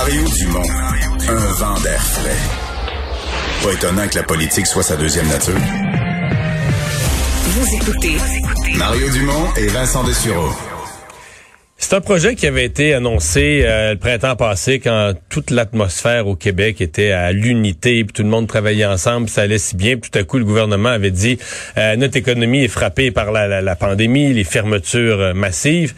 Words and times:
Mario 0.00 0.22
Dumont, 0.38 0.70
un 1.28 1.52
vent 1.58 1.78
d'air 1.82 2.02
frais. 2.02 2.30
Pas 3.62 3.72
étonnant 3.74 4.08
que 4.08 4.16
la 4.16 4.22
politique 4.22 4.66
soit 4.66 4.82
sa 4.82 4.96
deuxième 4.96 5.28
nature. 5.28 5.52
Vous 7.44 7.74
écoutez 7.74 8.16
Mario 8.78 9.10
Dumont 9.10 9.52
et 9.58 9.66
Vincent 9.66 10.02
Dessureau. 10.04 10.48
C'est 11.76 11.96
un 11.96 12.00
projet 12.00 12.34
qui 12.34 12.46
avait 12.46 12.64
été 12.64 12.94
annoncé 12.94 13.62
euh, 13.64 13.92
le 13.92 13.98
printemps 13.98 14.36
passé 14.36 14.80
quand 14.80 15.12
toute 15.28 15.50
l'atmosphère 15.50 16.28
au 16.28 16.34
Québec 16.34 16.80
était 16.80 17.10
à 17.10 17.32
l'unité, 17.32 18.02
puis 18.04 18.14
tout 18.14 18.22
le 18.22 18.28
monde 18.30 18.46
travaillait 18.46 18.86
ensemble, 18.86 19.26
puis 19.26 19.34
ça 19.34 19.42
allait 19.42 19.58
si 19.58 19.76
bien. 19.76 19.98
Puis 19.98 20.10
tout 20.10 20.18
à 20.18 20.22
coup, 20.22 20.38
le 20.38 20.46
gouvernement 20.46 20.88
avait 20.88 21.10
dit 21.10 21.38
euh, 21.76 21.96
notre 21.96 22.16
économie 22.16 22.64
est 22.64 22.68
frappée 22.68 23.10
par 23.10 23.32
la, 23.32 23.60
la 23.60 23.76
pandémie, 23.76 24.32
les 24.32 24.44
fermetures 24.44 25.20
euh, 25.20 25.34
massives. 25.34 25.92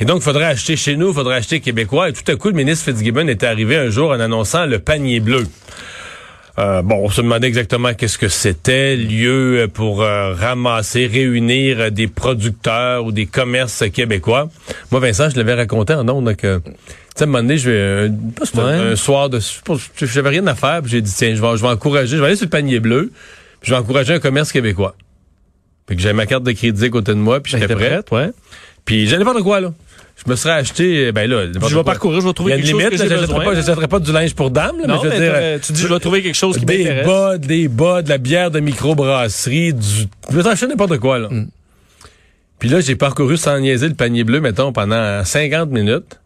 Et 0.00 0.06
donc, 0.06 0.18
il 0.20 0.24
faudrait 0.24 0.46
acheter 0.46 0.76
chez 0.76 0.96
nous, 0.96 1.08
il 1.08 1.14
faudrait 1.14 1.36
acheter 1.36 1.60
québécois. 1.60 2.08
Et 2.08 2.12
tout 2.12 2.28
à 2.30 2.34
coup, 2.34 2.48
le 2.48 2.54
ministre 2.54 2.86
Fitzgibbon 2.86 3.28
est 3.28 3.44
arrivé 3.44 3.76
un 3.76 3.90
jour 3.90 4.10
en 4.10 4.20
annonçant 4.20 4.64
le 4.64 4.78
panier 4.78 5.20
bleu. 5.20 5.46
Euh, 6.58 6.82
bon, 6.82 6.96
on 7.04 7.10
se 7.10 7.20
demandait 7.20 7.46
exactement 7.46 7.94
qu'est-ce 7.94 8.18
que 8.18 8.28
c'était, 8.28 8.96
lieu 8.96 9.68
pour 9.72 10.02
euh, 10.02 10.34
ramasser, 10.34 11.06
réunir 11.06 11.92
des 11.92 12.06
producteurs 12.06 13.04
ou 13.04 13.12
des 13.12 13.26
commerces 13.26 13.84
québécois. 13.90 14.48
Moi, 14.90 15.00
Vincent, 15.00 15.30
je 15.30 15.36
l'avais 15.36 15.54
raconté 15.54 15.94
en 15.94 16.08
ondes 16.08 16.34
que, 16.34 16.58
tu 16.58 16.72
sais, 17.14 17.22
à 17.22 17.24
un 17.24 17.26
moment 17.26 17.42
donné, 17.42 17.58
je 17.58 17.70
vais, 17.70 18.10
un, 18.58 18.96
soir 18.96 19.28
de, 19.28 19.38
j'avais 19.96 20.28
rien 20.28 20.46
à 20.46 20.54
faire, 20.54 20.80
puis 20.82 20.90
j'ai 20.90 21.02
dit, 21.02 21.12
tiens, 21.14 21.34
je 21.34 21.40
vais, 21.40 21.56
je 21.56 21.62
vais 21.62 21.68
encourager, 21.68 22.16
je 22.16 22.20
vais 22.20 22.26
aller 22.26 22.36
sur 22.36 22.46
le 22.46 22.50
panier 22.50 22.80
bleu, 22.80 23.12
puis 23.60 23.68
je 23.68 23.74
vais 23.74 23.80
encourager 23.80 24.14
un 24.14 24.20
commerce 24.20 24.50
québécois. 24.50 24.96
Puis 25.86 25.96
que 25.96 26.02
j'avais 26.02 26.14
ma 26.14 26.26
carte 26.26 26.42
de 26.42 26.52
crédit 26.52 26.86
à 26.86 26.88
côté 26.88 27.12
de 27.12 27.18
moi, 27.18 27.40
puis 27.40 27.52
j'étais 27.52 27.74
prête. 27.74 28.10
ouais. 28.10 28.30
Puis 28.84 29.06
j'allais 29.06 29.24
voir 29.24 29.36
de 29.36 29.42
quoi, 29.42 29.60
là? 29.60 29.72
Je 30.24 30.30
me 30.30 30.36
serais 30.36 30.54
acheté, 30.54 31.12
ben 31.12 31.28
là, 31.28 31.46
je 31.52 31.76
vais 31.76 31.84
parcourir, 31.84 32.20
je 32.20 32.26
vais 32.26 32.32
trouver 32.32 32.56
quelque 32.56 32.68
chose 32.68 32.84
que 32.84 32.96
j'ai 32.96 33.16
besoin. 33.16 33.44
Pas, 33.44 33.54
j'achèterais 33.54 33.88
pas 33.88 34.00
du 34.00 34.12
linge 34.12 34.34
pour 34.34 34.50
dames, 34.50 34.76
non, 34.86 35.00
mais 35.02 35.10
je 35.10 35.14
veux 35.14 35.20
dire, 35.20 35.60
tu 35.62 35.72
dis, 35.72 35.80
je 35.80 35.86
vais 35.88 35.98
trouver 35.98 36.22
quelque 36.22 36.36
chose 36.36 36.58
qui 36.58 36.66
m'intéresse. 36.66 37.06
Des 37.06 37.12
bas, 37.12 37.38
des 37.38 37.68
bas, 37.68 38.02
de 38.02 38.08
la 38.08 38.18
bière 38.18 38.50
de 38.50 38.60
microbrasserie, 38.60 39.72
du, 39.72 40.06
je 40.30 40.36
vais 40.36 40.42
t'acheter 40.42 40.66
n'importe 40.66 40.98
quoi, 40.98 41.18
là. 41.18 41.28
Mm. 41.30 41.48
Puis 42.58 42.68
là, 42.68 42.80
j'ai 42.80 42.94
parcouru 42.94 43.38
sans 43.38 43.58
niaiser 43.58 43.88
le 43.88 43.94
panier 43.94 44.22
bleu, 44.22 44.40
mettons, 44.40 44.72
pendant 44.72 45.24
50 45.24 45.70
minutes. 45.70 46.20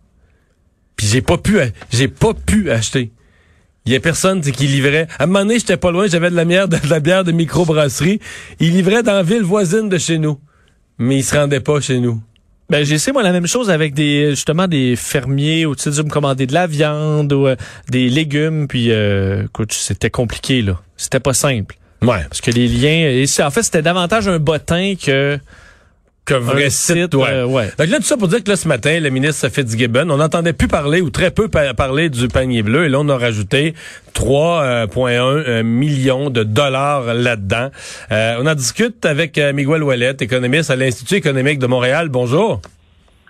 Puis 0.96 1.06
j'ai 1.06 1.22
pas 1.22 1.38
pu, 1.38 1.58
j'ai 1.92 2.08
pas 2.08 2.34
pu 2.34 2.70
acheter. 2.70 3.12
Il 3.86 3.92
y 3.92 3.96
a 3.96 4.00
personne 4.00 4.40
qui 4.40 4.66
livrait. 4.66 5.06
À 5.18 5.24
un 5.24 5.26
moment 5.26 5.40
donné, 5.40 5.58
j'étais 5.58 5.76
pas 5.76 5.90
loin, 5.90 6.06
j'avais 6.08 6.30
de 6.30 6.36
la 6.36 6.44
bière 6.44 6.68
de, 6.68 6.78
la 6.88 7.00
bière 7.00 7.22
de 7.22 7.32
microbrasserie. 7.32 8.18
Il 8.58 8.72
livrait 8.72 9.02
dans 9.02 9.12
la 9.12 9.22
ville 9.22 9.42
voisine 9.42 9.88
de 9.88 9.98
chez 9.98 10.18
nous. 10.18 10.40
Mais 10.98 11.16
il 11.18 11.24
se 11.24 11.36
rendait 11.36 11.60
pas 11.60 11.80
chez 11.80 12.00
nous. 12.00 12.20
Ben, 12.74 12.84
j'ai 12.84 12.96
essayé, 12.96 13.12
moi, 13.12 13.22
la 13.22 13.30
même 13.30 13.46
chose 13.46 13.70
avec 13.70 13.94
des, 13.94 14.30
justement, 14.30 14.66
des 14.66 14.96
fermiers 14.96 15.64
où, 15.64 15.76
tu 15.76 15.92
sais, 15.92 16.02
me 16.02 16.08
commander 16.08 16.48
de 16.48 16.52
la 16.52 16.66
viande 16.66 17.32
ou 17.32 17.46
euh, 17.46 17.54
des 17.88 18.08
légumes, 18.08 18.66
puis, 18.66 18.90
euh, 18.90 19.44
écoute, 19.44 19.72
c'était 19.72 20.10
compliqué, 20.10 20.60
là. 20.60 20.80
C'était 20.96 21.20
pas 21.20 21.34
simple. 21.34 21.76
Ouais. 22.02 22.24
Parce 22.28 22.40
que 22.40 22.50
les 22.50 22.66
liens, 22.66 23.08
et 23.08 23.26
en 23.44 23.50
fait, 23.52 23.62
c'était 23.62 23.80
davantage 23.80 24.26
un 24.26 24.40
bottin 24.40 24.94
que 25.00 25.38
que 26.24 26.34
vrai 26.34 26.70
site, 26.70 27.14
ouais. 27.14 27.28
Euh, 27.30 27.46
ouais. 27.46 27.70
Donc 27.78 27.88
là, 27.88 27.98
tout 27.98 28.04
ça 28.04 28.16
pour 28.16 28.28
dire 28.28 28.42
que 28.42 28.50
là, 28.50 28.56
ce 28.56 28.66
matin, 28.66 28.98
le 28.98 29.10
ministre 29.10 29.48
Fitzgibbon, 29.48 30.08
on 30.10 30.16
n'entendait 30.16 30.52
plus 30.52 30.68
parler 30.68 31.00
ou 31.00 31.10
très 31.10 31.30
peu 31.30 31.48
parler 31.48 32.08
du 32.08 32.28
panier 32.28 32.62
bleu. 32.62 32.86
Et 32.86 32.88
là, 32.88 33.00
on 33.00 33.08
a 33.08 33.16
rajouté 33.16 33.74
3,1 34.14 35.20
euh, 35.20 35.62
millions 35.62 36.30
de 36.30 36.42
dollars 36.42 37.12
là-dedans. 37.12 37.68
Euh, 38.10 38.36
on 38.40 38.46
en 38.46 38.54
discute 38.54 39.04
avec 39.04 39.38
Miguel 39.38 39.82
Ouellet, 39.82 40.16
économiste 40.20 40.70
à 40.70 40.76
l'Institut 40.76 41.16
économique 41.16 41.58
de 41.58 41.66
Montréal. 41.66 42.08
Bonjour. 42.08 42.60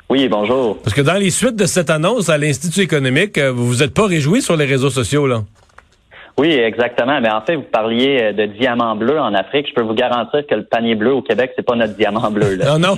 Oui, 0.09 0.29
bonjour. 0.29 0.79
Parce 0.83 0.95
que 0.95 1.01
dans 1.01 1.15
les 1.15 1.31
suites 1.31 1.57
de 1.57 1.67
cette 1.67 1.91
annonce 1.91 2.29
à 2.29 2.39
l'Institut 2.39 2.83
économique, 2.83 3.39
vous 3.39 3.67
vous 3.67 3.83
êtes 3.83 3.95
pas 3.95 4.07
réjoui 4.07 4.43
sur 4.43 4.57
les 4.57 4.67
réseaux 4.67 4.91
sociaux, 4.91 5.27
là? 5.27 5.43
Oui, 6.37 6.53
exactement. 6.53 7.21
Mais 7.21 7.31
en 7.31 7.43
fait, 7.43 7.55
vous 7.55 7.63
parliez 7.63 8.19
euh, 8.21 8.33
de 8.33 8.47
diamant 8.47 8.97
bleu 8.97 9.21
en 9.21 9.35
Afrique. 9.35 9.69
Je 9.69 9.75
peux 9.75 9.83
vous 9.83 9.95
garantir 9.95 10.45
que 10.47 10.55
le 10.55 10.65
panier 10.65 10.97
bleu 10.97 11.15
au 11.15 11.23
Québec, 11.23 11.53
c'est 11.55 11.65
pas 11.65 11.77
notre 11.77 11.95
diamant 11.95 12.31
bleu. 12.31 12.57
Là. 12.57 12.77
Non, 12.77 12.89
non? 12.89 12.97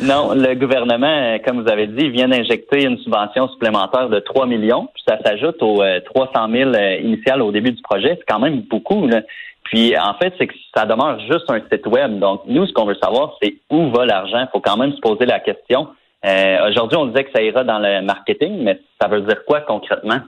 non, 0.02 0.34
le 0.34 0.54
gouvernement, 0.54 1.06
euh, 1.06 1.38
comme 1.44 1.60
vous 1.60 1.68
avez 1.68 1.86
dit, 1.88 2.08
vient 2.08 2.28
d'injecter 2.28 2.84
une 2.84 2.96
subvention 2.98 3.48
supplémentaire 3.48 4.08
de 4.08 4.18
3 4.20 4.46
millions. 4.46 4.88
Puis 4.94 5.02
ça 5.06 5.18
s'ajoute 5.22 5.62
aux 5.62 5.82
300 6.06 6.30
euh, 6.34 6.72
000 6.72 7.04
initiales 7.04 7.42
au 7.42 7.52
début 7.52 7.72
du 7.72 7.82
projet. 7.82 8.16
C'est 8.18 8.32
quand 8.32 8.40
même 8.40 8.62
beaucoup. 8.62 9.06
Là. 9.06 9.20
Puis 9.64 9.94
en 9.98 10.14
fait, 10.14 10.32
c'est 10.38 10.46
que 10.46 10.54
ça 10.74 10.86
demeure 10.86 11.20
juste 11.30 11.50
un 11.50 11.60
site 11.70 11.86
web. 11.86 12.18
Donc 12.18 12.42
nous, 12.46 12.66
ce 12.66 12.72
qu'on 12.72 12.86
veut 12.86 12.96
savoir, 13.02 13.36
c'est 13.42 13.56
où 13.70 13.90
va 13.90 14.06
l'argent. 14.06 14.40
Il 14.40 14.48
faut 14.50 14.60
quand 14.60 14.78
même 14.78 14.92
se 14.92 15.00
poser 15.00 15.26
la 15.26 15.40
question. 15.40 15.88
Euh, 16.24 16.68
Aujourd'hui, 16.68 16.96
on 16.96 17.06
disait 17.06 17.24
que 17.24 17.30
ça 17.32 17.42
ira 17.42 17.64
dans 17.64 17.78
le 17.78 18.02
marketing, 18.02 18.62
mais 18.62 18.80
ça 19.00 19.08
veut 19.08 19.20
dire 19.20 19.44
quoi 19.44 19.60
concrètement? 19.60 20.18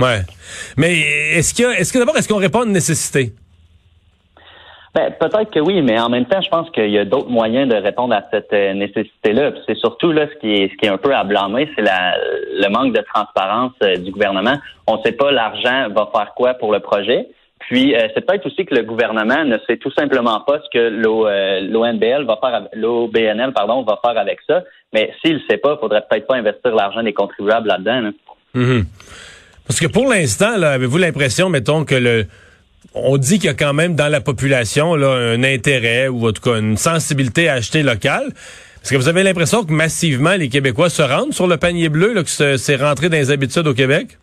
Ouais. 0.00 0.22
Mais 0.76 1.00
est-ce 1.34 1.54
que, 1.54 1.78
est-ce 1.78 1.92
que 1.92 1.98
d'abord, 1.98 2.16
est-ce 2.16 2.28
qu'on 2.28 2.38
répond 2.38 2.62
à 2.62 2.64
une 2.64 2.72
nécessité? 2.72 3.32
Ben, 4.92 5.12
peut-être 5.20 5.50
que 5.50 5.60
oui, 5.60 5.82
mais 5.82 6.00
en 6.00 6.08
même 6.08 6.26
temps, 6.26 6.40
je 6.40 6.48
pense 6.48 6.68
qu'il 6.70 6.90
y 6.90 6.98
a 6.98 7.04
d'autres 7.04 7.28
moyens 7.28 7.68
de 7.68 7.76
répondre 7.76 8.12
à 8.12 8.22
cette 8.32 8.52
euh, 8.52 8.74
nécessité-là. 8.74 9.52
C'est 9.66 9.76
surtout 9.76 10.10
là 10.10 10.26
ce 10.26 10.38
qui 10.40 10.52
est 10.52 10.72
ce 10.72 10.76
qui 10.76 10.86
est 10.86 10.88
un 10.88 10.98
peu 10.98 11.14
à 11.14 11.22
blâmer, 11.22 11.70
c'est 11.76 11.82
le 11.82 12.68
manque 12.70 12.92
de 12.92 13.04
transparence 13.14 13.72
euh, 13.84 13.96
du 13.96 14.10
gouvernement. 14.10 14.56
On 14.88 14.96
ne 14.96 15.02
sait 15.02 15.12
pas 15.12 15.30
l'argent 15.30 15.88
va 15.90 16.10
faire 16.12 16.32
quoi 16.34 16.54
pour 16.54 16.72
le 16.72 16.80
projet. 16.80 17.28
Puis 17.60 17.94
euh, 17.94 18.08
c'est 18.14 18.26
peut-être 18.26 18.46
aussi 18.46 18.66
que 18.66 18.74
le 18.74 18.82
gouvernement 18.82 19.44
ne 19.44 19.58
sait 19.68 19.76
tout 19.76 19.92
simplement 19.92 20.40
pas 20.40 20.60
ce 20.60 20.68
que 20.76 20.88
l'ONBL 21.70 22.24
va 22.24 22.38
faire, 22.40 22.62
l'OBNL 22.72 23.52
pardon 23.52 23.82
va 23.82 24.00
faire 24.04 24.18
avec 24.18 24.40
ça. 24.44 24.64
Mais 24.92 25.12
s'il 25.20 25.34
ne 25.34 25.40
sait 25.48 25.58
pas, 25.58 25.76
il 25.76 25.80
faudrait 25.80 26.02
peut-être 26.10 26.26
pas 26.26 26.34
investir 26.34 26.74
l'argent 26.74 27.04
des 27.04 27.12
contribuables 27.12 27.68
là-dedans. 27.68 28.10
Mhm. 28.54 28.86
Parce 29.70 29.78
que 29.78 29.86
pour 29.86 30.08
l'instant, 30.08 30.56
là, 30.56 30.72
avez-vous 30.72 30.98
l'impression, 30.98 31.48
mettons, 31.48 31.84
que 31.84 31.94
le 31.94 32.26
on 32.92 33.16
dit 33.18 33.38
qu'il 33.38 33.44
y 33.44 33.52
a 33.52 33.54
quand 33.54 33.72
même 33.72 33.94
dans 33.94 34.08
la 34.08 34.20
population 34.20 34.96
là, 34.96 35.10
un 35.10 35.44
intérêt 35.44 36.08
ou 36.08 36.26
en 36.26 36.32
tout 36.32 36.42
cas 36.42 36.58
une 36.58 36.76
sensibilité 36.76 37.48
à 37.48 37.52
acheter 37.52 37.84
local? 37.84 38.32
Est-ce 38.82 38.90
que 38.90 38.96
vous 38.96 39.08
avez 39.08 39.22
l'impression 39.22 39.62
que 39.62 39.70
massivement 39.72 40.34
les 40.36 40.48
Québécois 40.48 40.90
se 40.90 41.02
rendent 41.02 41.32
sur 41.32 41.46
le 41.46 41.56
panier 41.56 41.88
bleu, 41.88 42.14
là, 42.14 42.24
que 42.24 42.56
c'est 42.56 42.76
rentré 42.82 43.10
dans 43.10 43.16
les 43.16 43.30
habitudes 43.30 43.68
au 43.68 43.72
Québec? 43.72 44.18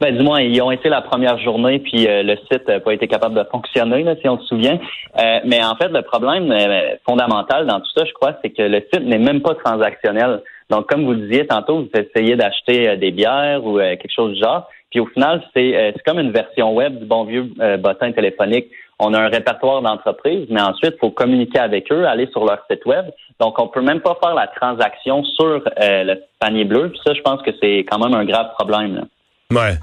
Ben, 0.00 0.16
du 0.16 0.24
moins, 0.24 0.40
ils 0.40 0.60
ont 0.60 0.72
été 0.72 0.88
la 0.88 1.02
première 1.02 1.38
journée, 1.38 1.78
puis 1.78 2.08
euh, 2.08 2.24
le 2.24 2.36
site 2.50 2.66
n'a 2.66 2.80
pas 2.80 2.94
été 2.94 3.06
capable 3.06 3.36
de 3.36 3.44
fonctionner, 3.52 4.02
là, 4.02 4.16
si 4.20 4.28
on 4.28 4.40
se 4.40 4.46
souvient. 4.46 4.80
Euh, 5.18 5.38
mais 5.44 5.62
en 5.62 5.76
fait, 5.76 5.88
le 5.88 6.02
problème 6.02 6.50
euh, 6.50 6.96
fondamental 7.06 7.64
dans 7.66 7.78
tout 7.78 7.90
ça, 7.96 8.04
je 8.04 8.12
crois, 8.12 8.34
c'est 8.42 8.50
que 8.50 8.62
le 8.62 8.80
site 8.92 9.04
n'est 9.04 9.18
même 9.18 9.40
pas 9.40 9.54
transactionnel. 9.54 10.42
Donc, 10.70 10.86
comme 10.86 11.04
vous 11.04 11.14
disiez 11.14 11.46
tantôt, 11.46 11.78
vous 11.78 11.90
essayez 11.94 12.36
d'acheter 12.36 12.96
des 12.96 13.10
bières 13.10 13.64
ou 13.64 13.78
quelque 13.78 14.12
chose 14.14 14.34
du 14.34 14.40
genre. 14.40 14.68
Puis 14.90 15.00
au 15.00 15.06
final, 15.06 15.42
c'est 15.54 15.94
comme 16.06 16.18
une 16.18 16.32
version 16.32 16.74
web 16.74 16.98
du 16.98 17.04
bon 17.04 17.24
vieux 17.24 17.50
bottin 17.78 18.12
téléphonique. 18.12 18.68
On 18.98 19.14
a 19.14 19.20
un 19.20 19.28
répertoire 19.28 19.80
d'entreprises, 19.80 20.46
mais 20.50 20.60
ensuite, 20.60 20.94
il 20.96 20.98
faut 20.98 21.10
communiquer 21.10 21.60
avec 21.60 21.92
eux, 21.92 22.04
aller 22.06 22.26
sur 22.32 22.44
leur 22.44 22.58
site 22.70 22.84
web. 22.84 23.06
Donc, 23.38 23.58
on 23.60 23.68
peut 23.68 23.80
même 23.80 24.00
pas 24.00 24.18
faire 24.22 24.34
la 24.34 24.48
transaction 24.48 25.22
sur 25.24 25.62
le 25.78 26.14
panier 26.40 26.64
bleu. 26.64 26.90
Puis 26.90 27.00
ça, 27.06 27.14
je 27.14 27.22
pense 27.22 27.40
que 27.42 27.52
c'est 27.62 27.78
quand 27.80 27.98
même 27.98 28.14
un 28.14 28.24
grave 28.24 28.50
problème. 28.58 28.96
Là. 28.96 29.02
Ouais. 29.50 29.78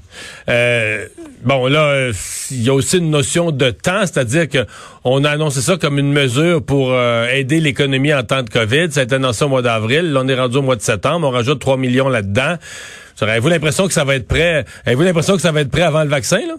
Euh, 0.48 1.06
bon, 1.42 1.66
là, 1.66 2.10
il 2.52 2.62
y 2.62 2.70
a 2.70 2.72
aussi 2.72 2.98
une 2.98 3.10
notion 3.10 3.50
de 3.50 3.70
temps, 3.70 4.02
c'est-à-dire 4.02 4.48
que 4.48 4.58
on 5.02 5.24
a 5.24 5.30
annoncé 5.30 5.60
ça 5.60 5.76
comme 5.76 5.98
une 5.98 6.12
mesure 6.12 6.64
pour 6.64 6.92
euh, 6.92 7.26
aider 7.26 7.58
l'économie 7.58 8.14
en 8.14 8.22
temps 8.22 8.44
de 8.44 8.48
COVID. 8.48 8.92
Ça 8.92 9.00
a 9.00 9.02
été 9.02 9.16
annoncé 9.16 9.44
au 9.44 9.48
mois 9.48 9.62
d'avril. 9.62 10.12
Là, 10.12 10.20
on 10.22 10.28
est 10.28 10.38
rendu 10.38 10.58
au 10.58 10.62
mois 10.62 10.76
de 10.76 10.82
septembre. 10.82 11.26
On 11.26 11.32
rajoute 11.32 11.58
3 11.58 11.78
millions 11.78 12.08
là-dedans. 12.08 12.54
Avez-vous 13.20 13.48
l'impression 13.48 13.88
que 13.88 13.92
ça 13.92 14.04
va 14.04 14.14
être 14.14 14.28
prêt? 14.28 14.64
Avez-vous 14.86 15.02
l'impression 15.02 15.34
que 15.34 15.40
ça 15.40 15.50
va 15.50 15.62
être 15.62 15.72
prêt 15.72 15.82
avant 15.82 16.04
le 16.04 16.10
vaccin, 16.10 16.38
là? 16.46 16.54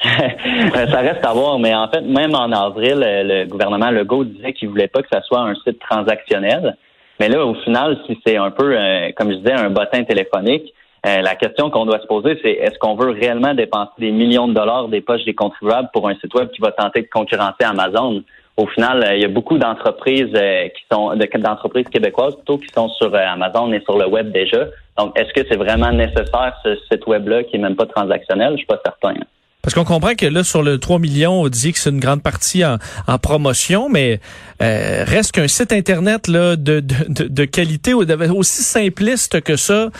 ça 0.92 1.00
reste 1.00 1.24
à 1.24 1.32
voir, 1.32 1.58
mais 1.58 1.74
en 1.74 1.88
fait, 1.88 2.02
même 2.02 2.36
en 2.36 2.52
avril, 2.52 3.02
euh, 3.04 3.24
le 3.24 3.46
gouvernement 3.46 3.90
Legault 3.90 4.22
disait 4.22 4.52
qu'il 4.52 4.68
voulait 4.68 4.86
pas 4.86 5.02
que 5.02 5.08
ça 5.10 5.20
soit 5.22 5.40
un 5.40 5.54
site 5.66 5.80
transactionnel. 5.80 6.76
Mais 7.18 7.28
là, 7.28 7.44
au 7.44 7.54
final, 7.64 7.98
si 8.06 8.16
c'est 8.24 8.36
un 8.36 8.52
peu, 8.52 8.76
comme 9.16 9.32
je 9.32 9.38
disais, 9.38 9.52
un 9.52 9.70
bottin 9.70 10.04
téléphonique, 10.04 10.72
euh, 11.06 11.20
la 11.22 11.36
question 11.36 11.70
qu'on 11.70 11.86
doit 11.86 12.00
se 12.00 12.06
poser, 12.06 12.38
c'est 12.42 12.50
est-ce 12.50 12.78
qu'on 12.78 12.96
veut 12.96 13.10
réellement 13.10 13.54
dépenser 13.54 13.92
des 13.98 14.10
millions 14.10 14.48
de 14.48 14.54
dollars 14.54 14.88
des 14.88 15.00
poches 15.00 15.24
des 15.24 15.34
contribuables 15.34 15.90
pour 15.92 16.08
un 16.08 16.14
site 16.16 16.34
web 16.34 16.50
qui 16.50 16.60
va 16.60 16.72
tenter 16.72 17.02
de 17.02 17.08
concurrencer 17.08 17.64
Amazon? 17.64 18.22
Au 18.56 18.66
final, 18.66 19.04
euh, 19.04 19.14
il 19.14 19.22
y 19.22 19.24
a 19.24 19.28
beaucoup 19.28 19.56
d'entreprises 19.58 20.34
euh, 20.34 20.68
qui 20.68 20.82
sont 20.90 21.14
d'entreprises 21.14 21.86
québécoises 21.88 22.34
plutôt 22.34 22.58
qui 22.58 22.66
sont 22.74 22.88
sur 22.88 23.14
Amazon 23.14 23.72
et 23.72 23.80
sur 23.82 23.96
le 23.96 24.08
web 24.08 24.32
déjà. 24.32 24.66
Donc, 24.98 25.16
est-ce 25.16 25.32
que 25.32 25.46
c'est 25.48 25.56
vraiment 25.56 25.92
nécessaire 25.92 26.54
ce 26.64 26.76
site 26.90 27.06
web-là 27.06 27.44
qui 27.44 27.56
est 27.56 27.60
même 27.60 27.76
pas 27.76 27.86
transactionnel? 27.86 28.52
Je 28.52 28.58
suis 28.58 28.66
pas 28.66 28.80
certain. 28.84 29.14
Parce 29.62 29.74
qu'on 29.74 29.84
comprend 29.84 30.14
que 30.14 30.26
là, 30.26 30.42
sur 30.42 30.62
le 30.62 30.78
3 30.78 30.98
millions, 30.98 31.42
on 31.42 31.48
dit 31.48 31.72
que 31.72 31.78
c'est 31.78 31.90
une 31.90 32.00
grande 32.00 32.22
partie 32.22 32.64
en, 32.64 32.78
promotion, 33.18 33.88
mais 33.88 34.18
reste 34.60 35.32
qu'un 35.32 35.48
site 35.48 35.72
Internet 35.72 36.26
là, 36.26 36.56
de, 36.56 36.80
de, 36.80 37.28
de, 37.28 37.44
qualité 37.44 37.92
aussi 37.92 38.62
simpliste 38.62 39.40
que 39.42 39.56
ça, 39.56 39.90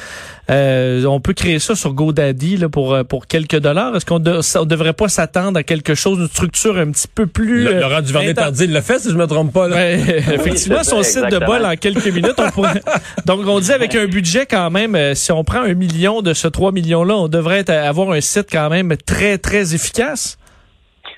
Euh, 0.50 1.04
on 1.04 1.20
peut 1.20 1.34
créer 1.34 1.58
ça 1.58 1.74
sur 1.74 1.92
GoDaddy 1.92 2.56
là, 2.56 2.68
pour, 2.68 2.94
euh, 2.94 3.04
pour 3.04 3.26
quelques 3.26 3.58
dollars. 3.58 3.94
Est-ce 3.94 4.06
qu'on 4.06 4.18
ne 4.18 4.64
devrait 4.64 4.94
pas 4.94 5.08
s'attendre 5.08 5.58
à 5.58 5.62
quelque 5.62 5.94
chose, 5.94 6.18
une 6.18 6.28
structure 6.28 6.78
un 6.78 6.90
petit 6.90 7.08
peu 7.08 7.26
plus... 7.26 7.64
Le, 7.64 7.80
Laurent 7.80 8.00
Duvernay-Tardy 8.00 8.66
le 8.66 8.80
fait, 8.80 8.98
si 8.98 9.10
je 9.10 9.16
me 9.16 9.26
trompe 9.26 9.52
pas. 9.52 9.68
Là. 9.68 9.92
effectivement, 9.92 10.82
son 10.84 11.02
site 11.02 11.30
de 11.30 11.38
bol 11.38 11.64
en 11.66 11.76
quelques 11.76 12.08
minutes. 12.08 12.36
On 12.38 12.50
pourrait... 12.50 12.80
Donc, 13.26 13.40
on 13.46 13.60
dit 13.60 13.72
avec 13.72 13.94
un 13.94 14.06
budget 14.06 14.46
quand 14.46 14.70
même, 14.70 15.14
si 15.14 15.32
on 15.32 15.44
prend 15.44 15.60
un 15.60 15.74
million 15.74 16.22
de 16.22 16.32
ce 16.32 16.48
3 16.48 16.72
millions-là, 16.72 17.16
on 17.16 17.28
devrait 17.28 17.68
avoir 17.70 18.12
un 18.12 18.20
site 18.20 18.48
quand 18.50 18.70
même 18.70 18.96
très, 18.96 19.36
très 19.36 19.74
efficace. 19.74 20.38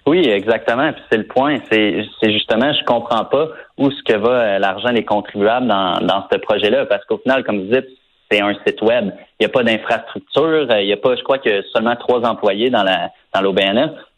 Oui, 0.06 0.26
exactement. 0.29 0.91
c'est 1.11 1.19
le 1.19 1.26
point. 1.26 1.59
C'est, 1.71 2.05
justement, 2.25 2.73
je 2.73 2.85
comprends 2.85 3.25
pas 3.26 3.49
où 3.79 3.91
ce 3.91 4.03
que 4.03 4.19
va 4.19 4.31
euh, 4.31 4.59
l'argent 4.59 4.93
des 4.93 5.05
contribuables 5.05 5.69
dans, 5.69 6.00
dans 6.00 6.26
ce 6.33 6.38
projet-là. 6.38 6.87
Parce 6.87 7.05
qu'au 7.05 7.19
final, 7.19 7.44
comme 7.44 7.61
vous 7.61 7.73
dites, 7.73 7.87
c'est 8.31 8.41
un 8.41 8.55
site 8.67 8.81
web. 8.82 9.11
Il 9.38 9.44
n'y 9.44 9.47
a 9.47 9.49
pas 9.49 9.62
d'infrastructure. 9.62 10.67
Euh, 10.71 10.81
il 10.81 10.87
n'y 10.87 10.93
a 10.93 10.97
pas, 10.97 11.17
je 11.17 11.23
crois 11.23 11.38
que 11.38 11.62
seulement 11.73 11.97
trois 11.97 12.25
employés 12.25 12.71
dans 12.71 12.82
la 12.82 13.11
dans. 13.35 13.43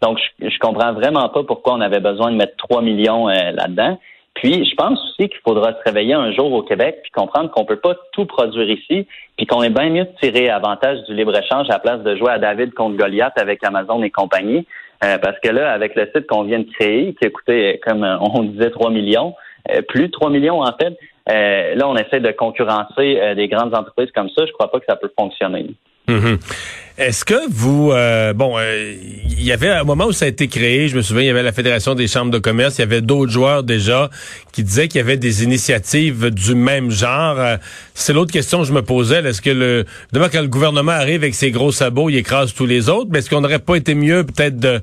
Donc, 0.02 0.18
je, 0.18 0.48
je 0.48 0.58
comprends 0.58 0.92
vraiment 0.92 1.28
pas 1.28 1.42
pourquoi 1.44 1.74
on 1.74 1.80
avait 1.80 2.00
besoin 2.00 2.30
de 2.30 2.36
mettre 2.36 2.56
3 2.56 2.82
millions 2.82 3.28
euh, 3.28 3.52
là-dedans. 3.52 3.98
Puis, 4.34 4.64
je 4.64 4.74
pense 4.74 4.98
aussi 4.98 5.28
qu'il 5.28 5.40
faudra 5.44 5.74
se 5.74 5.78
réveiller 5.84 6.14
un 6.14 6.32
jour 6.32 6.50
au 6.52 6.62
Québec 6.62 7.00
puis 7.02 7.12
comprendre 7.12 7.50
qu'on 7.50 7.66
peut 7.66 7.76
pas 7.76 7.94
tout 8.12 8.24
produire 8.24 8.70
ici, 8.70 9.06
puis 9.36 9.46
qu'on 9.46 9.62
est 9.62 9.70
bien 9.70 9.90
mieux 9.90 10.04
de 10.04 10.12
tirer 10.20 10.48
avantage 10.48 11.02
du 11.04 11.14
libre-échange 11.14 11.68
à 11.68 11.74
la 11.74 11.78
place 11.78 12.00
de 12.00 12.16
jouer 12.16 12.32
à 12.32 12.38
David 12.38 12.72
contre 12.72 12.96
Goliath 12.96 13.34
avec 13.36 13.62
Amazon 13.62 14.02
et 14.02 14.10
compagnie. 14.10 14.66
Euh, 15.04 15.18
parce 15.18 15.38
que 15.40 15.50
là, 15.50 15.72
avec 15.72 15.94
le 15.96 16.08
site 16.14 16.26
qu'on 16.26 16.44
vient 16.44 16.60
de 16.60 16.70
créer, 16.78 17.14
qui 17.14 17.26
a 17.26 17.30
coûté, 17.30 17.80
comme 17.84 18.04
on 18.20 18.44
disait, 18.44 18.70
3 18.70 18.90
millions, 18.90 19.34
euh, 19.70 19.82
plus 19.82 20.06
de 20.06 20.12
3 20.12 20.30
millions 20.30 20.62
en 20.62 20.72
fait, 20.80 20.96
là, 21.26 21.88
on 21.88 21.96
essaie 21.96 22.20
de 22.20 22.32
concurrencer 22.32 23.34
des 23.36 23.48
grandes 23.48 23.74
entreprises 23.74 24.10
comme 24.12 24.28
ça. 24.30 24.46
Je 24.46 24.52
crois 24.52 24.70
pas 24.70 24.80
que 24.80 24.86
ça 24.88 24.96
peut 24.96 25.12
fonctionner. 25.18 25.74
Mm-hmm. 26.08 26.81
Est-ce 26.98 27.24
que 27.24 27.50
vous, 27.50 27.90
euh, 27.90 28.34
bon, 28.34 28.58
euh, 28.58 28.94
il 29.30 29.42
y 29.42 29.50
avait 29.50 29.70
un 29.70 29.82
moment 29.82 30.04
où 30.06 30.12
ça 30.12 30.26
a 30.26 30.28
été 30.28 30.46
créé, 30.46 30.88
je 30.88 30.96
me 30.96 31.00
souviens, 31.00 31.22
il 31.22 31.26
y 31.26 31.30
avait 31.30 31.42
la 31.42 31.52
Fédération 31.52 31.94
des 31.94 32.06
chambres 32.06 32.30
de 32.30 32.38
commerce, 32.38 32.76
il 32.76 32.80
y 32.80 32.84
avait 32.84 33.00
d'autres 33.00 33.32
joueurs 33.32 33.62
déjà 33.62 34.10
qui 34.52 34.62
disaient 34.62 34.88
qu'il 34.88 34.98
y 34.98 35.00
avait 35.00 35.16
des 35.16 35.42
initiatives 35.42 36.28
du 36.28 36.54
même 36.54 36.90
genre. 36.90 37.36
Euh, 37.38 37.56
c'est 37.94 38.12
l'autre 38.12 38.30
question 38.30 38.60
que 38.60 38.66
je 38.66 38.74
me 38.74 38.82
posais. 38.82 39.20
Est-ce 39.20 39.40
que 39.40 39.48
le, 39.48 39.86
demain 40.12 40.28
quand 40.28 40.42
le 40.42 40.48
gouvernement 40.48 40.92
arrive 40.92 41.22
avec 41.22 41.34
ses 41.34 41.50
gros 41.50 41.72
sabots, 41.72 42.10
il 42.10 42.16
écrase 42.16 42.52
tous 42.52 42.66
les 42.66 42.90
autres, 42.90 43.08
mais 43.10 43.20
est-ce 43.20 43.30
qu'on 43.30 43.40
n'aurait 43.40 43.58
pas 43.58 43.76
été 43.76 43.94
mieux 43.94 44.24
peut-être 44.24 44.58
de, 44.58 44.82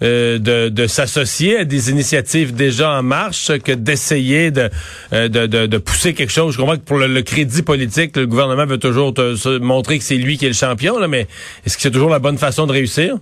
de, 0.00 0.70
de 0.70 0.86
s'associer 0.86 1.58
à 1.58 1.64
des 1.64 1.90
initiatives 1.90 2.54
déjà 2.54 2.90
en 2.92 3.02
marche 3.02 3.52
que 3.58 3.72
d'essayer 3.72 4.50
de, 4.50 4.70
de, 5.12 5.46
de, 5.46 5.78
pousser 5.78 6.14
quelque 6.14 6.32
chose? 6.32 6.54
Je 6.54 6.58
comprends 6.58 6.76
que 6.76 6.82
pour 6.82 6.98
le, 6.98 7.20
crédit 7.20 7.62
politique, 7.62 8.16
le 8.16 8.26
gouvernement 8.26 8.64
veut 8.64 8.78
toujours 8.78 9.12
montrer 9.60 9.98
que 9.98 10.04
c'est 10.04 10.16
lui 10.16 10.38
qui 10.38 10.46
est 10.46 10.48
le 10.48 10.54
champion, 10.54 10.98
là, 10.98 11.06
mais 11.06 11.26
est-ce 11.64 11.76
que 11.76 11.82
c'est 11.82 11.90
toujours 11.90 12.10
la 12.10 12.18
bonne 12.18 12.38
façon 12.38 12.66
de 12.66 12.72
réussir? 12.72 13.16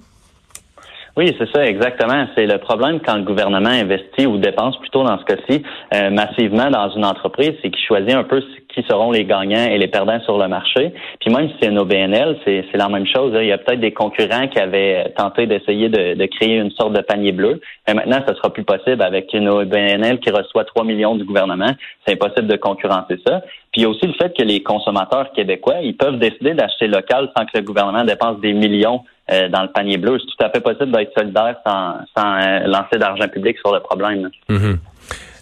Oui, 1.16 1.34
c'est 1.36 1.50
ça, 1.52 1.66
exactement. 1.66 2.28
C'est 2.36 2.46
le 2.46 2.58
problème 2.58 3.00
quand 3.04 3.16
le 3.16 3.24
gouvernement 3.24 3.70
investit 3.70 4.24
ou 4.26 4.38
dépense 4.38 4.78
plutôt 4.78 5.02
dans 5.02 5.18
ce 5.18 5.24
cas-ci 5.24 5.64
euh, 5.92 6.10
massivement 6.10 6.70
dans 6.70 6.90
une 6.90 7.04
entreprise, 7.04 7.54
c'est 7.60 7.70
qu'il 7.70 7.84
choisit 7.84 8.12
un 8.12 8.22
peu 8.22 8.40
qui 8.78 8.88
seront 8.88 9.10
les 9.10 9.24
gagnants 9.24 9.66
et 9.68 9.76
les 9.76 9.88
perdants 9.88 10.20
sur 10.20 10.38
le 10.38 10.46
marché. 10.46 10.92
Puis 11.20 11.34
même 11.34 11.48
si 11.48 11.54
c'est 11.60 11.68
une 11.68 11.78
OBNL, 11.78 12.38
c'est 12.44 12.64
la 12.74 12.88
même 12.88 13.06
chose. 13.06 13.32
Il 13.40 13.46
y 13.46 13.52
a 13.52 13.58
peut-être 13.58 13.80
des 13.80 13.92
concurrents 13.92 14.46
qui 14.46 14.58
avaient 14.58 15.12
tenté 15.16 15.46
d'essayer 15.46 15.88
de, 15.88 16.26
créer 16.26 16.56
une 16.58 16.70
sorte 16.72 16.92
de 16.92 17.00
panier 17.00 17.32
bleu. 17.32 17.60
Mais 17.86 17.94
maintenant, 17.94 18.20
ce 18.26 18.34
sera 18.34 18.52
plus 18.52 18.62
possible 18.62 19.02
avec 19.02 19.32
une 19.34 19.48
OBNL 19.48 20.20
qui 20.20 20.30
reçoit 20.30 20.64
3 20.64 20.84
millions 20.84 21.16
du 21.16 21.24
gouvernement. 21.24 21.72
C'est 22.06 22.14
impossible 22.14 22.46
de 22.46 22.56
concurrencer 22.56 23.18
ça. 23.26 23.40
Puis 23.72 23.80
il 23.80 23.82
y 23.82 23.84
a 23.84 23.88
aussi 23.88 24.06
le 24.06 24.12
fait 24.12 24.36
que 24.36 24.44
les 24.44 24.62
consommateurs 24.62 25.32
québécois, 25.32 25.76
ils 25.82 25.96
peuvent 25.96 26.18
décider 26.18 26.54
d'acheter 26.54 26.86
local 26.86 27.30
sans 27.36 27.44
que 27.46 27.56
le 27.58 27.62
gouvernement 27.62 28.04
dépense 28.04 28.40
des 28.40 28.52
millions 28.52 29.02
euh, 29.32 29.48
dans 29.48 29.62
le 29.62 29.68
panier 29.68 29.98
bleu. 29.98 30.18
C'est 30.20 30.26
tout 30.26 30.44
à 30.44 30.50
fait 30.50 30.60
possible 30.60 30.92
d'être 30.92 31.12
solidaire 31.18 31.56
sans, 31.66 31.96
euh, 32.18 32.60
lancer 32.66 32.98
d'argent 32.98 33.28
public 33.28 33.58
sur 33.58 33.74
le 33.74 33.80
problème. 33.80 34.30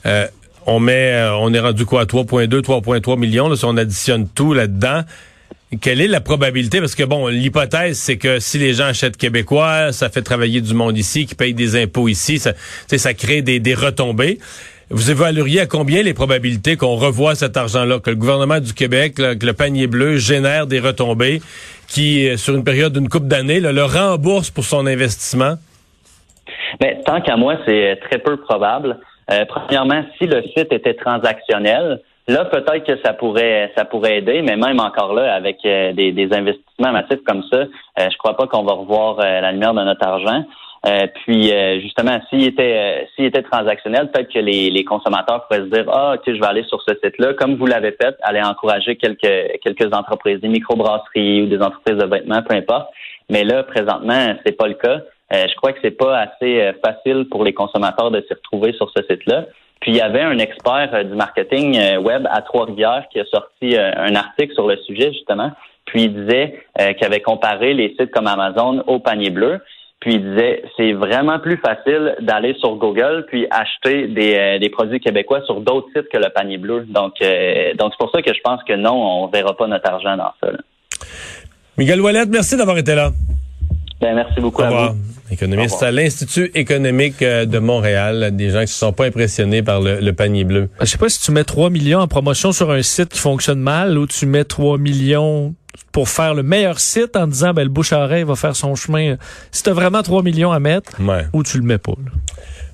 Euh, 0.06 0.26
on 0.66 0.80
met, 0.80 1.28
on 1.38 1.52
est 1.54 1.60
rendu 1.60 1.86
quoi, 1.86 2.04
3,2, 2.04 2.60
3,3 2.60 3.18
millions, 3.18 3.48
là, 3.48 3.56
si 3.56 3.64
on 3.64 3.76
additionne 3.76 4.28
tout 4.28 4.52
là-dedans. 4.52 5.02
Quelle 5.80 6.00
est 6.00 6.06
la 6.06 6.20
probabilité? 6.20 6.78
Parce 6.80 6.94
que 6.94 7.02
bon, 7.02 7.26
l'hypothèse, 7.26 7.98
c'est 7.98 8.18
que 8.18 8.38
si 8.38 8.58
les 8.58 8.74
gens 8.74 8.86
achètent 8.86 9.16
québécois, 9.16 9.92
ça 9.92 10.08
fait 10.08 10.22
travailler 10.22 10.60
du 10.60 10.74
monde 10.74 10.96
ici, 10.96 11.26
qui 11.26 11.34
paye 11.34 11.54
des 11.54 11.80
impôts 11.80 12.08
ici, 12.08 12.38
ça, 12.38 12.52
ça 12.86 13.14
crée 13.14 13.42
des, 13.42 13.74
retombées. 13.74 14.38
Vous 14.90 15.10
évalueriez 15.10 15.60
à 15.60 15.66
combien 15.66 16.02
les 16.02 16.14
probabilités 16.14 16.76
qu'on 16.76 16.94
revoie 16.94 17.34
cet 17.34 17.56
argent-là, 17.56 17.98
que 17.98 18.10
le 18.10 18.16
gouvernement 18.16 18.60
du 18.60 18.72
Québec, 18.72 19.14
que 19.16 19.44
le 19.44 19.52
panier 19.52 19.88
bleu 19.88 20.18
génère 20.18 20.68
des 20.68 20.78
retombées 20.78 21.42
qui, 21.88 22.28
euh, 22.28 22.36
sur 22.36 22.54
une 22.54 22.62
période 22.62 22.92
d'une 22.92 23.08
coupe 23.08 23.26
d'années, 23.26 23.58
le 23.58 23.84
rembourse 23.84 24.50
pour 24.50 24.64
son 24.64 24.86
investissement? 24.86 25.56
Mais 26.80 27.00
tant 27.04 27.20
qu'à 27.20 27.36
moi, 27.36 27.56
c'est 27.66 27.90
euh, 27.90 27.94
très 28.08 28.18
peu 28.18 28.36
probable. 28.36 28.96
Euh, 29.30 29.44
premièrement, 29.46 30.04
si 30.18 30.26
le 30.26 30.42
site 30.42 30.72
était 30.72 30.94
transactionnel, 30.94 32.00
là 32.28 32.44
peut-être 32.44 32.84
que 32.84 33.00
ça 33.04 33.12
pourrait 33.12 33.72
ça 33.76 33.84
pourrait 33.84 34.18
aider, 34.18 34.42
mais 34.42 34.56
même 34.56 34.80
encore 34.80 35.14
là, 35.14 35.34
avec 35.34 35.58
des, 35.62 36.12
des, 36.12 36.28
investissements 36.32 36.92
massifs 36.92 37.22
comme 37.24 37.42
ça, 37.50 37.64
je 37.98 38.16
crois 38.18 38.36
pas 38.36 38.46
qu'on 38.46 38.64
va 38.64 38.72
revoir 38.72 39.18
la 39.18 39.52
lumière 39.52 39.74
de 39.74 39.82
notre 39.82 40.04
argent. 40.06 40.44
Euh, 40.86 41.06
puis 41.24 41.52
euh, 41.52 41.80
justement, 41.80 42.20
s'il 42.28 42.44
était 42.44 42.76
euh, 42.76 43.04
s'il 43.14 43.24
était 43.24 43.42
transactionnel, 43.42 44.10
peut-être 44.10 44.32
que 44.32 44.38
les, 44.38 44.70
les, 44.70 44.84
consommateurs 44.84 45.46
pourraient 45.46 45.62
se 45.62 45.70
dire 45.70 45.84
ah 45.90 46.14
ok 46.14 46.22
je 46.26 46.38
vais 46.38 46.46
aller 46.46 46.62
sur 46.64 46.80
ce 46.82 46.94
site-là, 47.02 47.34
comme 47.34 47.56
vous 47.56 47.66
l'avez 47.66 47.92
fait, 47.92 48.14
aller 48.22 48.40
encourager 48.40 48.96
quelques 48.96 49.60
quelques 49.62 49.92
entreprises, 49.92 50.40
des 50.40 50.48
microbrasseries 50.48 51.42
ou 51.42 51.46
des 51.46 51.60
entreprises 51.60 51.96
de 51.96 52.04
vêtements, 52.04 52.42
peu 52.42 52.54
importe. 52.54 52.88
Mais 53.30 53.42
là, 53.42 53.64
présentement, 53.64 54.36
c'est 54.44 54.56
pas 54.56 54.68
le 54.68 54.74
cas. 54.74 55.00
Je 55.30 55.54
crois 55.56 55.72
que 55.72 55.78
c'est 55.82 55.96
pas 55.96 56.18
assez 56.18 56.72
facile 56.84 57.26
pour 57.30 57.44
les 57.44 57.52
consommateurs 57.52 58.10
de 58.10 58.20
s'y 58.26 58.34
retrouver 58.34 58.72
sur 58.74 58.90
ce 58.96 59.02
site-là. 59.08 59.46
Puis 59.80 59.90
il 59.90 59.96
y 59.96 60.00
avait 60.00 60.22
un 60.22 60.38
expert 60.38 61.04
du 61.04 61.14
marketing 61.14 61.98
web 61.98 62.26
à 62.30 62.42
Trois-Rivières 62.42 63.06
qui 63.12 63.20
a 63.20 63.24
sorti 63.26 63.76
un 63.76 64.14
article 64.14 64.54
sur 64.54 64.66
le 64.66 64.76
sujet 64.78 65.12
justement. 65.12 65.50
Puis 65.84 66.04
il 66.04 66.14
disait 66.14 66.64
qu'il 66.78 67.04
avait 67.04 67.20
comparé 67.20 67.74
les 67.74 67.94
sites 67.98 68.10
comme 68.12 68.26
Amazon 68.26 68.82
au 68.86 69.00
panier 69.00 69.30
bleu. 69.30 69.60
Puis 70.00 70.14
il 70.14 70.22
disait, 70.22 70.62
c'est 70.76 70.92
vraiment 70.92 71.38
plus 71.38 71.56
facile 71.56 72.16
d'aller 72.20 72.54
sur 72.60 72.76
Google 72.76 73.24
puis 73.28 73.46
acheter 73.50 74.06
des, 74.08 74.36
euh, 74.62 74.68
produits 74.70 75.00
québécois 75.00 75.40
sur 75.46 75.60
d'autres 75.60 75.88
sites 75.96 76.08
que 76.08 76.18
le 76.18 76.28
panier 76.30 76.58
bleu. 76.58 76.84
Donc, 76.86 77.14
euh, 77.22 77.74
donc 77.74 77.92
c'est 77.92 77.98
pour 77.98 78.10
ça 78.12 78.20
que 78.22 78.32
je 78.32 78.40
pense 78.44 78.62
que 78.64 78.74
non, 78.74 78.94
on 78.94 79.26
verra 79.28 79.56
pas 79.56 79.66
notre 79.66 79.90
argent 79.90 80.16
dans 80.16 80.32
ça. 80.40 80.52
Miguel 81.78 82.00
Wallet, 82.00 82.26
merci 82.26 82.56
d'avoir 82.56 82.78
été 82.78 82.94
là. 82.94 83.10
Ben, 84.00 84.14
merci 84.14 84.40
beaucoup 84.40 84.62
à 84.62 84.90
vous. 84.90 84.96
Économiste 85.30 85.82
à 85.82 85.90
l'Institut 85.90 86.50
économique 86.54 87.20
euh, 87.22 87.46
de 87.46 87.58
Montréal, 87.58 88.30
des 88.34 88.50
gens 88.50 88.60
qui 88.60 88.64
ne 88.64 88.66
sont 88.66 88.92
pas 88.92 89.06
impressionnés 89.06 89.62
par 89.62 89.80
le, 89.80 90.12
panier 90.12 90.44
bleu. 90.44 90.68
Je 90.80 90.86
sais 90.86 90.98
pas 90.98 91.08
si 91.08 91.20
tu 91.20 91.32
mets 91.32 91.44
3 91.44 91.70
millions 91.70 91.98
en 92.00 92.06
promotion 92.06 92.52
sur 92.52 92.70
un 92.70 92.82
site 92.82 93.08
qui 93.08 93.18
fonctionne 93.18 93.58
mal 93.58 93.98
ou 93.98 94.06
tu 94.06 94.26
mets 94.26 94.44
3 94.44 94.78
millions 94.78 95.54
pour 95.90 96.08
faire 96.08 96.34
le 96.34 96.42
meilleur 96.42 96.78
site 96.78 97.16
en 97.16 97.26
disant 97.26 97.54
ben 97.54 97.64
le 97.64 97.70
bouche 97.70 97.92
à 97.92 98.04
oreille 98.04 98.22
va 98.22 98.36
faire 98.36 98.54
son 98.54 98.74
chemin. 98.74 99.16
Si 99.50 99.62
tu 99.62 99.70
as 99.70 99.72
vraiment 99.72 100.02
3 100.02 100.22
millions 100.22 100.52
à 100.52 100.60
mettre 100.60 100.92
ou 101.32 101.42
tu 101.42 101.58
le 101.58 101.64
mets 101.64 101.78
pas. 101.78 101.94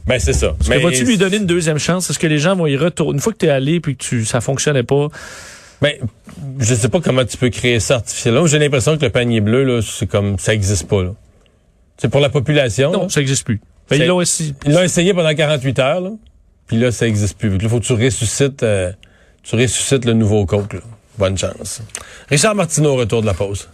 Ben 0.07 0.19
c'est 0.19 0.33
ça. 0.33 0.55
Mais 0.69 0.79
vas-tu 0.79 1.05
lui 1.05 1.17
donner 1.17 1.37
une 1.37 1.47
deuxième 1.47 1.79
chance? 1.79 2.11
Est-ce 2.11 2.19
que 2.19 2.27
les 2.27 2.39
gens 2.39 2.57
vont 2.57 2.67
y 2.67 2.77
retourner? 2.77 3.15
Une 3.15 3.21
fois 3.21 3.33
que 3.33 3.39
tu 3.39 3.47
es 3.47 3.51
allé 3.51 3.81
puis 3.81 3.97
que 3.97 4.03
tu 4.03 4.25
ça 4.25 4.41
fonctionnait 4.41 4.83
pas 4.83 5.09
ben, 5.83 5.95
je 6.61 6.75
sais 6.75 6.89
pas 6.89 7.01
comment 7.01 7.25
tu 7.25 7.37
peux 7.37 7.51
créer 7.51 7.81
ça 7.81 7.97
artificiellement. 7.97 8.47
J'ai 8.47 8.61
l'impression 8.61 8.97
que 8.97 9.05
le 9.05 9.11
panier 9.11 9.41
bleu, 9.41 9.65
là, 9.65 9.81
c'est 9.83 10.07
comme, 10.07 10.39
ça 10.39 10.55
existe 10.55 10.89
pas, 10.89 11.03
C'est 11.99 12.09
pour 12.09 12.21
la 12.21 12.29
population. 12.29 12.93
Non, 12.93 13.09
ça 13.09 13.21
existe 13.21 13.45
plus. 13.45 13.61
Ben, 13.91 14.01
ils 14.01 14.07
l'ont 14.07 14.21
essayé 14.83 15.13
pendant 15.13 15.35
48 15.35 15.79
heures, 15.81 16.01
là. 16.01 16.11
Puis 16.69 16.79
là, 16.79 16.93
ça 16.93 17.07
existe 17.07 17.37
plus. 17.37 17.59
Il 17.61 17.69
faut 17.69 17.81
que 17.81 17.85
tu 17.85 17.93
ressuscites, 17.95 18.63
euh, 18.63 18.93
tu 19.43 19.57
ressuscites 19.57 20.05
le 20.05 20.15
nouveau 20.15 20.47
coke, 20.47 20.77
Bonne 21.19 21.37
chance. 21.37 21.83
Richard 22.29 22.55
Martineau, 22.55 22.95
retour 22.95 23.21
de 23.21 23.27
la 23.27 23.35
pause. 23.35 23.69